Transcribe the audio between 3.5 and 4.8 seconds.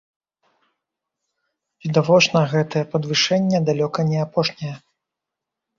далёка не апошняе.